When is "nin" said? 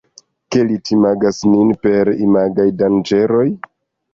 1.49-1.75